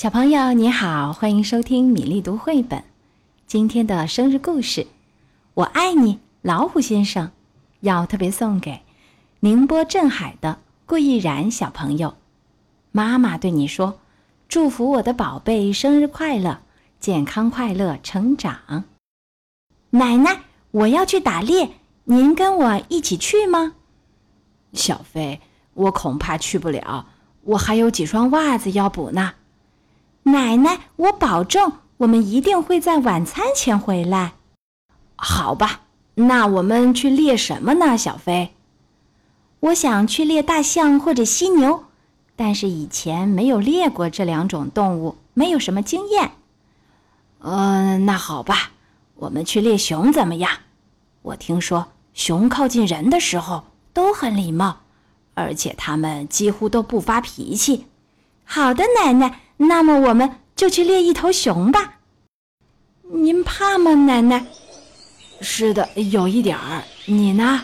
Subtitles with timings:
[0.00, 2.84] 小朋友你好，欢迎收听米粒读绘本。
[3.46, 4.84] 今天的生日故事
[5.52, 7.26] 《我爱你，老虎先生》，
[7.80, 8.80] 要特别送给
[9.40, 12.16] 宁波镇海的顾毅然小朋友。
[12.92, 13.98] 妈妈对你说
[14.48, 16.62] ：“祝福我的宝贝生日快乐，
[16.98, 18.84] 健康快乐成长。”
[19.90, 21.72] 奶奶，我要去打猎，
[22.04, 23.74] 您跟我一起去吗？
[24.72, 25.42] 小飞，
[25.74, 27.04] 我恐怕去不了，
[27.42, 29.34] 我还有几双袜子要补呢。
[30.24, 34.34] 奶奶，我保证，我们一定会在晚餐前回来。
[35.16, 35.80] 好吧，
[36.14, 37.96] 那我们去猎什么呢？
[37.96, 38.54] 小飞，
[39.60, 41.84] 我想去猎大象或者犀牛，
[42.36, 46.32] 但是以前没有猎过这两种动物，没有什么经验。
[47.40, 48.72] 嗯，那好吧，
[49.16, 50.50] 我们去猎熊怎么样？
[51.22, 53.64] 我听说熊靠近人的时候
[53.94, 54.80] 都很礼貌，
[55.34, 57.86] 而且它们几乎都不发脾气。
[58.44, 59.40] 好的，奶奶。
[59.62, 61.98] 那么我们就去猎一头熊吧。
[63.02, 64.46] 您怕吗，奶奶？
[65.42, 66.82] 是的，有一点儿。
[67.04, 67.62] 你呢？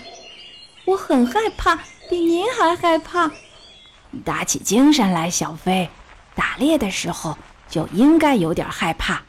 [0.85, 1.75] 我很害怕，
[2.11, 3.31] 比您还害怕。
[4.27, 5.89] 打起精神来，小飞。
[6.35, 9.23] 打猎的时候就应该有点害怕，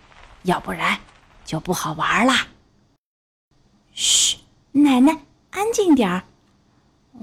[0.43, 0.99] 要不然
[1.45, 2.47] 就不好玩啦。
[3.93, 4.39] 嘘，
[4.73, 5.17] 奶奶，
[5.52, 6.23] 安静点儿。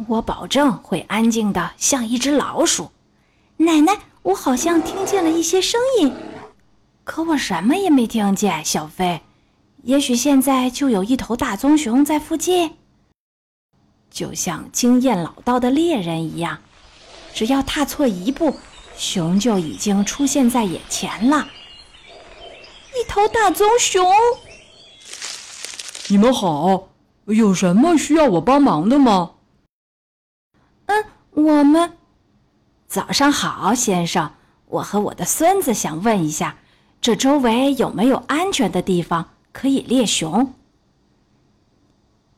[0.08, 2.90] 我保证会安静的，像一只老鼠。
[3.58, 3.98] 奶奶。
[4.24, 6.10] 我好像听见了一些声音，
[7.04, 8.64] 可我什么也没听见。
[8.64, 9.20] 小飞，
[9.82, 12.78] 也许现在就有一头大棕熊在附近，
[14.10, 16.58] 就像经验老道的猎人一样，
[17.34, 18.56] 只要踏错一步，
[18.96, 21.46] 熊就已经出现在眼前了。
[22.96, 24.10] 一头大棕熊！
[26.08, 26.88] 你们好，
[27.26, 29.32] 有什么需要我帮忙的吗？
[30.86, 31.98] 嗯，我们。
[32.86, 34.30] 早上好，先生。
[34.66, 36.56] 我和我的孙子想问一下，
[37.00, 40.52] 这周围有没有安全的地方可以猎熊？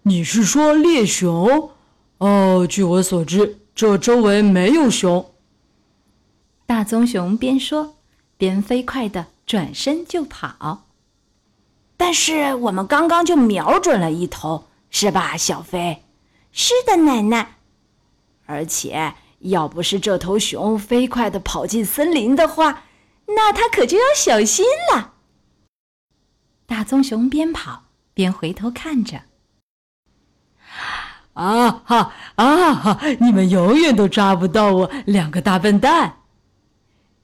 [0.02, 1.70] 你是说猎熊？
[2.18, 5.32] 哦，据我所知，这周围没有熊。
[6.66, 7.94] 大棕熊边说
[8.36, 10.82] 边飞快地转身就跑。
[11.96, 16.02] 但是我们刚刚就瞄准了一头，是吧，小飞？
[16.52, 17.56] 是的，奶奶。
[18.44, 19.14] 而且。
[19.40, 22.84] 要不是这头熊飞快地跑进森林的话，
[23.26, 25.14] 那它可就要小心了。
[26.66, 29.22] 大棕熊边跑边回头看着。
[31.34, 32.98] 啊哈啊哈！
[33.20, 36.20] 你们永远都抓不到我，两个大笨蛋！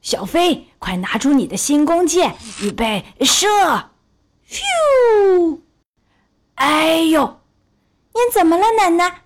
[0.02, 3.46] 小飞，快拿出你的新弓箭，预备射！
[4.46, 5.60] 咻！
[6.56, 7.40] 哎呦，
[8.14, 9.21] 您怎么了，奶奶？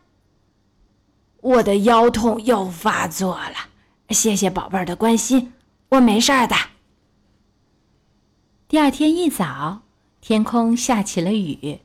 [1.47, 3.55] 我的腰痛又发作了，
[4.11, 5.53] 谢谢宝贝儿的关心，
[5.91, 6.57] 我没事儿的。
[8.67, 9.83] 第二天一早，
[10.21, 11.83] 天空下起了雨，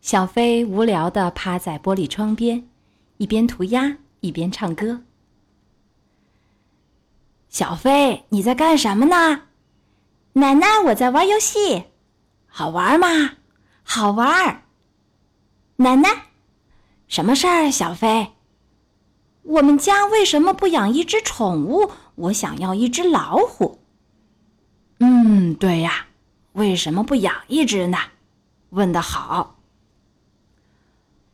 [0.00, 2.68] 小飞无聊的趴在玻璃窗边，
[3.18, 5.02] 一边涂鸦一边唱歌。
[7.48, 9.42] 小飞，你在干什么呢？
[10.32, 11.84] 奶奶，我在玩游戏，
[12.48, 13.34] 好玩吗？
[13.84, 14.64] 好玩。
[15.76, 16.08] 奶奶，
[17.06, 17.70] 什么事儿？
[17.70, 18.32] 小飞。
[19.44, 21.90] 我们家为什么不养一只宠物？
[22.14, 23.78] 我想要一只老虎。
[24.98, 26.06] 嗯，对呀，
[26.52, 27.98] 为什么不养一只呢？
[28.70, 29.56] 问得好。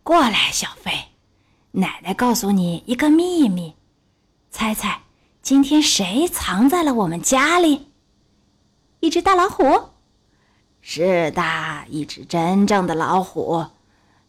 [0.03, 0.91] 过来，小飞，
[1.73, 3.77] 奶奶告诉你一个秘密，
[4.51, 5.03] 猜猜
[5.41, 7.93] 今天谁藏在了我们家里？
[8.99, 9.91] 一只大老虎。
[10.81, 11.43] 是的，
[11.89, 13.67] 一只真正的老虎，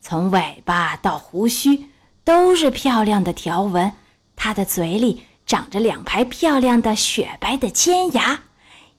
[0.01, 1.90] 从尾巴到胡须。
[2.23, 3.93] 都是漂亮的条纹，
[4.35, 8.43] 它的嘴里长着两排漂亮的雪白的尖牙，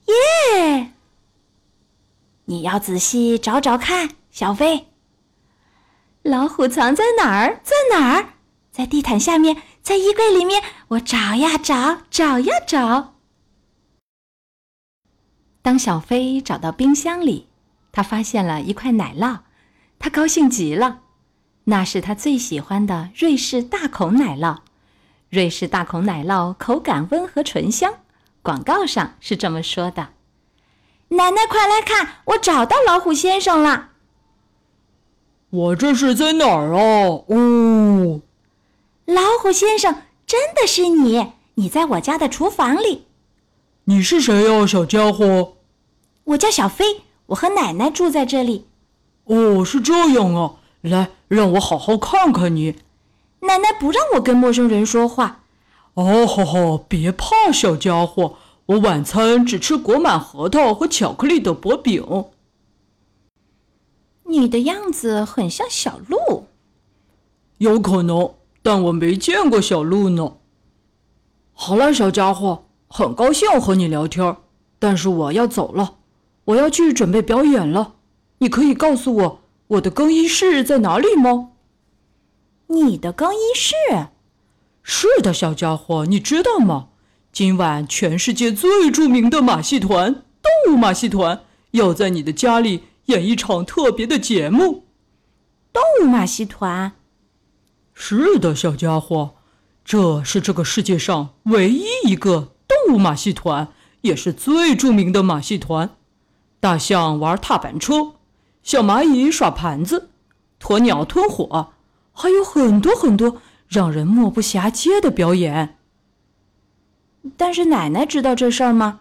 [0.05, 0.91] 耶！
[2.45, 4.87] 你要仔细找找看，小飞。
[6.21, 7.61] 老虎藏在哪儿？
[7.63, 8.33] 在哪儿？
[8.71, 10.61] 在地毯下面，在衣柜里面。
[10.89, 13.13] 我找呀找，找呀找。
[15.61, 17.47] 当小飞找到冰箱里，
[17.93, 19.39] 他发现了一块奶酪，
[19.99, 21.02] 他高兴极了。
[21.65, 24.57] 那是他最喜欢的瑞士大孔奶酪。
[25.29, 27.93] 瑞士大孔奶酪口感温和醇香，
[28.41, 30.09] 广告上是这么说的。
[31.09, 33.89] 奶奶，快来看，我找到老虎先生了。
[35.49, 37.23] 我这是在哪儿啊？
[37.27, 38.21] 哦，
[39.05, 41.33] 老虎先生，真的是你！
[41.55, 43.05] 你在我家的厨房里。
[43.85, 45.53] 你是谁呀，小家伙？
[46.23, 48.67] 我叫小飞，我和奶奶住在这里。
[49.25, 50.55] 哦，是这样啊。
[50.83, 52.75] 来，让我好好看看你。
[53.39, 55.43] 奶奶不让我跟陌生人说话。
[55.93, 58.35] 哦，好好，别怕，小家伙，
[58.65, 62.25] 我晚餐只吃裹满核桃和巧克力的薄饼。
[64.25, 66.47] 你的样子很像小鹿。
[67.59, 70.33] 有可能，但我没见过小鹿呢。
[71.53, 74.35] 好了，小家伙，很高兴和你聊天，
[74.79, 75.95] 但是我要走了，
[76.45, 77.93] 我要去准备表演了。
[78.39, 79.39] 你可以告诉我
[79.73, 81.51] 我的更衣室在哪里吗？
[82.67, 83.75] 你的更衣室？
[84.83, 86.89] 是的，小家伙，你知道吗？
[87.31, 90.13] 今晚全世界最著名的马戏团——
[90.65, 94.83] 动物马戏团，要在你的家里演一场特别的节目。
[95.71, 96.91] 动物马戏团？
[97.95, 99.35] 是的，小家伙，
[99.83, 103.69] 这是这个世界上唯一一个动物马戏团，
[104.01, 105.95] 也是最著名的马戏团。
[106.59, 108.13] 大象玩踏板车，
[108.63, 110.09] 小蚂蚁耍盘子，
[110.59, 111.73] 鸵鸟吞火，
[112.11, 113.41] 还有很多很多。
[113.69, 115.77] 让人目不暇接的表演。
[117.35, 118.99] 但是奶奶知道这事儿吗？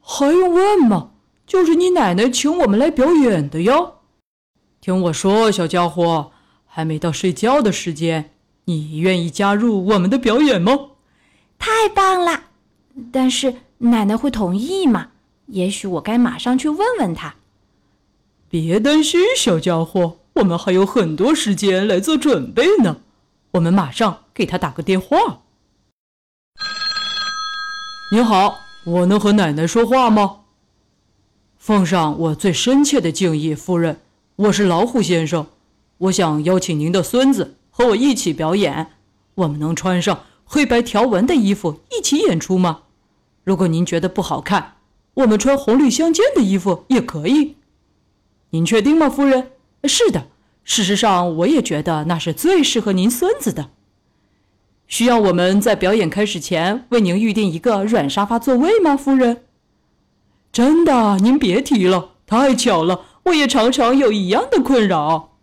[0.00, 1.10] 还用问吗？
[1.44, 3.96] 就是你奶奶请我们来表演的哟。
[4.80, 6.30] 听我说，小家伙，
[6.64, 8.30] 还没到睡觉的时间，
[8.66, 10.78] 你愿意加入我们的表演吗？
[11.58, 12.44] 太棒了！
[13.10, 15.08] 但是奶奶会同意吗？
[15.46, 17.34] 也许我该马上去问问她。
[18.50, 23.02] 别担心，小家伙，我们还有很多时间来做准备呢。
[23.50, 25.42] 我们马上给他打个电话。
[28.10, 30.40] 您好，我能和奶奶说话吗？
[31.58, 34.00] 奉上我最深切的敬意，夫人，
[34.36, 35.48] 我是老虎先生，
[35.98, 38.92] 我想邀请您的孙子和我一起表演。
[39.34, 42.84] 我们能穿上黑白条纹的衣服一起演出吗？
[43.44, 44.76] 如果您觉得不好看，
[45.12, 47.56] 我们穿红绿相间的衣服也可以。
[48.50, 49.50] 您确定吗，夫人？
[49.84, 50.26] 是的。
[50.64, 53.70] 事实上，我也觉得那是最适合您孙子的。
[54.86, 59.44] 需要我们在表演开始前为您预定一个软沙发座位吗，夫人？
[60.52, 65.36] 真的，您别提了，太巧了，我也常常有一样的困扰。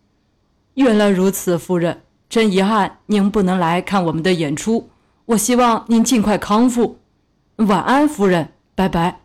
[0.76, 4.90] 原来如此，夫人，真遗憾您不能来看我们的演出。
[5.28, 7.00] 我希望您尽快康复。
[7.58, 9.22] 晚安，夫人，拜拜。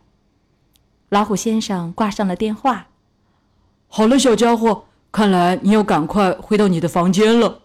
[1.09, 2.90] 老虎先生挂上了电话。
[3.93, 4.85] 好了，小家伙。
[5.11, 7.63] 看来你要赶快回到你的房间了。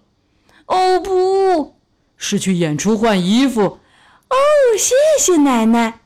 [0.66, 1.76] 哦不，
[2.16, 3.62] 是去演出换衣服。
[3.62, 4.36] 哦，
[4.76, 6.00] 谢谢奶奶。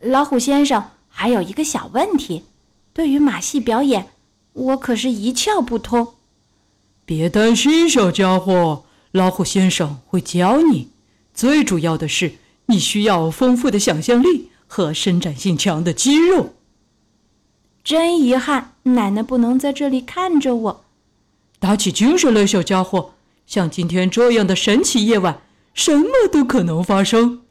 [0.00, 2.44] 老虎先生，还有一个小问题，
[2.92, 4.10] 对于马戏表演，
[4.52, 6.14] 我可是一窍不通。
[7.04, 10.90] 别担心，小家伙，老虎先生会教你。
[11.34, 12.34] 最主要的是，
[12.66, 16.54] 你需要丰富的想象力和伸展性强的肌肉。
[17.84, 20.84] 真遗憾，奶奶不能在这里看着我。
[21.58, 23.14] 打起精神来，小家伙！
[23.44, 25.42] 像今天这样的神奇夜晚，
[25.74, 27.42] 什么都可能发生。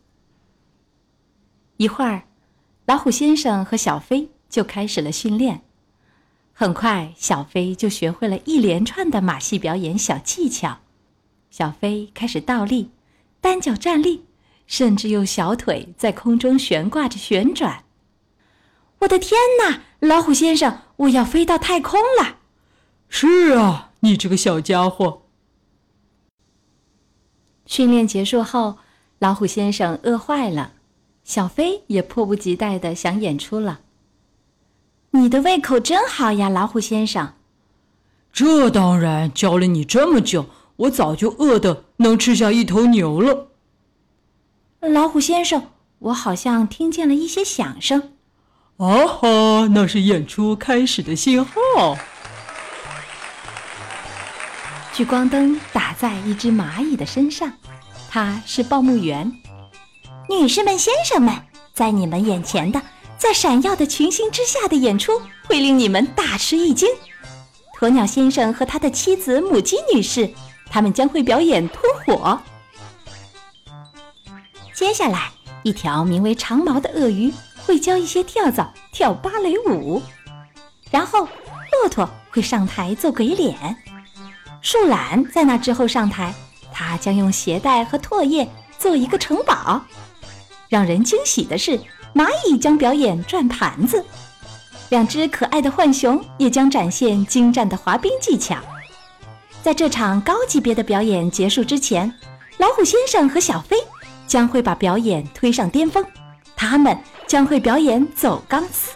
[1.78, 2.24] 一会儿，
[2.86, 5.62] 老虎先生和小飞就开始了训练。
[6.54, 10.80] 很快，小飞就学会了一连串的马戏表演小技巧。
[11.50, 12.92] 小飞开始倒立、
[13.42, 14.24] 单脚站立，
[14.66, 17.84] 甚至用小腿在空中悬挂着旋转。
[19.00, 22.38] 我的天哪，老虎先生，我要飞到太空了！
[23.08, 25.22] 是啊，你这个小家伙。
[27.68, 28.80] 训练结束后，
[29.20, 30.74] 老虎先生饿坏了，
[31.24, 33.82] 小飞也迫不及待的想演出了。
[35.12, 37.36] 你的胃口真好呀，老虎先生。
[38.34, 43.50] 这当然，教了你这么久，我早就饿得能吃下一头牛了。
[44.80, 45.68] 老虎先生，
[46.00, 48.14] 我好像听见了一些响声。
[48.82, 49.68] 啊哈！
[49.68, 51.96] 那是演出开始的信号。
[54.92, 57.54] 聚光灯打在一只蚂蚁的身上，
[58.10, 59.32] 它是报幕员。
[60.28, 61.32] 女士们、先生们，
[61.76, 62.82] 在你们眼前的，
[63.20, 66.90] 在闪耀的群星之下的演出会令你们大吃一惊。
[67.80, 70.28] 鸵鸟先生和他的妻子母鸡女士，
[70.72, 72.42] 他们将会表演吞火。
[74.74, 75.30] 接下来，
[75.62, 77.32] 一条名为长毛的鳄鱼。
[77.72, 80.02] 会教一些跳蚤跳芭蕾舞，
[80.90, 81.26] 然后
[81.72, 83.56] 骆驼会上台做鬼脸，
[84.60, 86.34] 树懒在那之后上台，
[86.74, 88.46] 它将用鞋带和唾液
[88.78, 89.82] 做一个城堡。
[90.68, 91.80] 让人惊喜的是，
[92.14, 94.04] 蚂蚁将表演转盘子，
[94.90, 98.58] 两只可爱的浣熊也将展现精湛的滑冰技巧。
[99.64, 102.14] 在这场高级别的表演结束之前，
[102.58, 103.78] 老虎先生和小飞
[104.28, 106.06] 将会把表演推上巅峰，
[106.54, 107.02] 他们。
[107.32, 108.92] 将会表演走钢丝，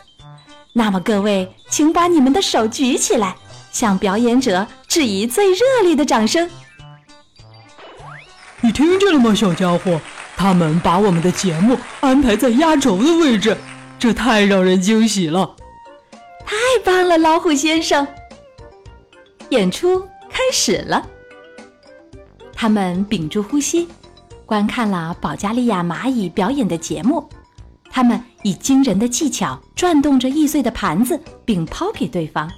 [0.74, 3.34] 那么各位，请把你们的手举起来，
[3.72, 6.50] 向表演者致以最热烈的掌声。
[8.60, 10.02] 你听见了吗，小家伙？
[10.36, 13.56] 他们把我们的节目安排在压轴的位置，
[13.98, 15.56] 这太让人惊喜了！
[16.46, 18.06] 太棒了，老虎先生！
[19.48, 21.08] 演出开始了，
[22.54, 23.88] 他们屏住呼吸，
[24.46, 27.30] 观看了保加利亚蚂蚁表演的节目。
[27.96, 32.52] 他们以惊人的技巧转动着易碎的盘子，并抛给对方。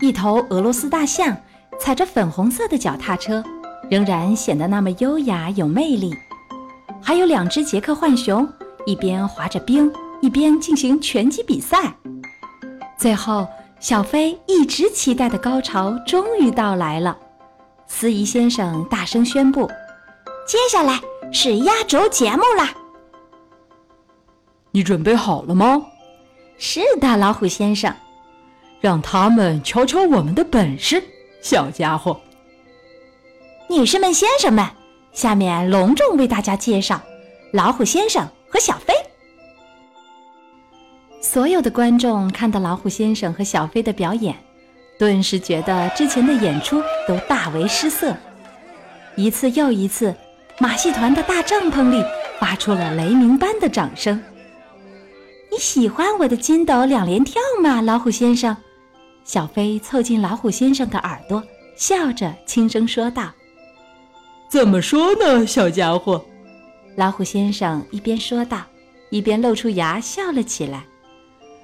[0.00, 1.36] 一头俄罗斯大象
[1.78, 3.40] 踩着粉红色的脚踏车，
[3.88, 6.12] 仍然显得那么优雅有魅力。
[7.00, 8.48] 还有两只捷克浣熊，
[8.84, 11.94] 一边滑着冰，一边进行拳击比赛。
[12.98, 13.46] 最后，
[13.78, 17.16] 小飞一直期待的高潮终于到来了。
[17.86, 19.70] 司仪先生大声宣布
[20.48, 22.74] ：“接下来是压轴节目啦！”
[24.76, 25.80] 你准备好了吗？
[26.58, 27.94] 是的，老虎先生。
[28.80, 31.00] 让他们瞧瞧我们的本事，
[31.40, 32.20] 小家伙。
[33.70, 34.68] 女士们、先生们，
[35.12, 37.00] 下面隆重为大家介绍
[37.52, 38.92] 老虎先生和小飞。
[41.20, 44.34] 所有的观众看到老虎先生和小飞的表演，
[44.98, 48.12] 顿时觉得之前的演出都大为失色。
[49.14, 50.12] 一次又一次，
[50.58, 52.04] 马戏团的大帐篷里
[52.40, 54.20] 发出了雷鸣般的掌声。
[55.54, 58.56] 你喜欢我的筋斗两连跳吗，老虎先生？
[59.22, 61.40] 小飞凑近老虎先生的耳朵，
[61.76, 63.30] 笑着轻声说道
[64.50, 66.24] ：“怎么说呢，小家伙？”
[66.98, 68.62] 老虎先生一边说道，
[69.10, 70.82] 一边露出牙笑了起来。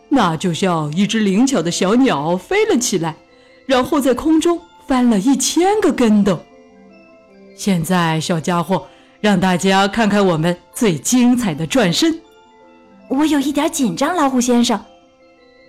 [0.09, 3.17] 那就像一只灵巧的小鸟飞了起来，
[3.67, 6.39] 然后在空中翻了一千个跟斗。
[7.57, 8.87] 现在，小家伙，
[9.21, 12.17] 让大家看看我们最精彩的转身。
[13.11, 14.81] 我有一点紧张，老虎先生。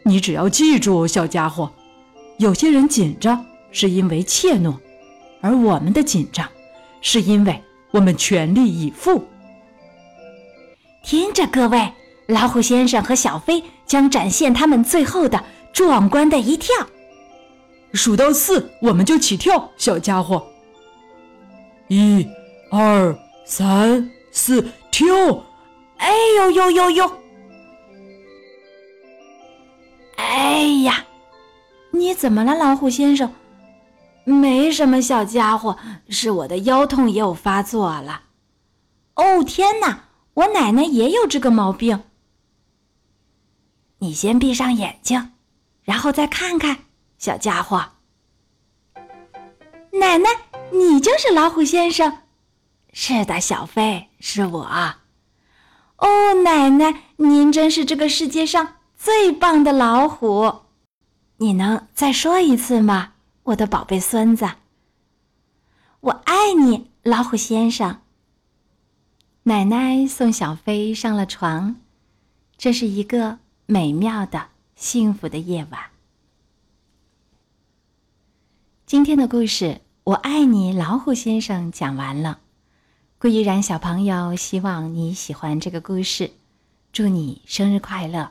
[0.04, 1.72] 你只要记住，小家伙，
[2.38, 4.76] 有些人紧张是因为怯懦，
[5.42, 6.48] 而我们的紧张
[7.02, 9.26] 是因为我们全力以赴。
[11.04, 11.92] 听着，各位，
[12.28, 15.44] 老虎先生和小飞将展现他们最后的
[15.74, 16.76] 壮观的一跳。
[17.94, 20.46] 数到四，我们就起跳，小家伙。
[21.88, 22.26] 一、
[22.70, 25.08] 二、三、四，跳！
[25.98, 27.12] 哎呦呦呦呦！
[32.12, 33.34] 你怎么了，老虎先生？
[34.26, 35.78] 没什么，小家伙，
[36.10, 38.24] 是我的腰痛又发作了。
[39.16, 42.04] 哦，天哪，我奶奶也有这个毛病。
[44.00, 45.32] 你先闭上眼睛，
[45.84, 46.80] 然后再看看，
[47.18, 47.82] 小家伙。
[49.94, 50.30] 奶奶，
[50.74, 52.18] 你就是老虎先生？
[52.92, 54.68] 是的，小飞，是我。
[55.96, 58.76] 哦，奶奶，您真是这个世界上……
[58.98, 60.54] 最棒的老虎，
[61.42, 64.48] 你能再说一次吗，我的宝贝孙子？
[66.00, 68.00] 我爱你，老虎先生。
[69.42, 71.78] 奶奶送小飞上了床，
[72.60, 75.82] 这是一个美妙的、幸福的夜晚。
[78.86, 79.66] 今天的故事
[80.04, 82.38] 《我爱你，老虎先生》讲完了。
[83.18, 86.34] 顾依然小朋友希望你喜欢这个故事，
[86.94, 88.30] 祝你生日快乐！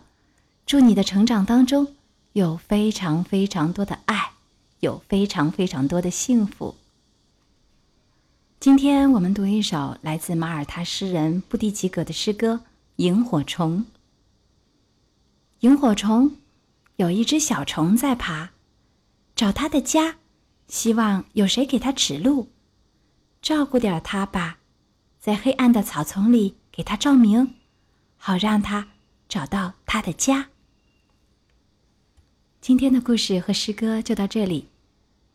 [0.65, 1.97] 祝你的成长当中
[2.33, 4.35] 有非常非常多的爱，
[4.79, 6.77] 有非常非常多的幸福。
[8.61, 12.55] 今天我们读一首来自马耳他诗人布迪吉格的诗歌
[12.97, 13.79] 《萤火虫》。
[15.61, 16.37] 萤火虫
[16.97, 18.51] 有一只小虫在爬，
[19.35, 20.19] 找它的家，
[20.69, 22.49] 希望有谁给它指路，
[23.43, 24.59] 照顾点它吧，
[25.19, 27.57] 在黑暗的草丛里给它照明，
[28.17, 28.87] 好让它
[29.29, 30.50] 找到它的家。
[32.61, 34.67] 今天的故事和诗歌就到这里，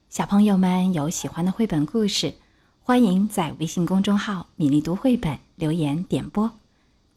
[0.09, 2.35] 小朋友们有喜欢的绘本故事，
[2.83, 6.59] 欢迎在微信公众号“米粒读绘本”留言点播。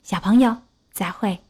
[0.02, 0.56] 小朋友，
[0.92, 1.40] 再会。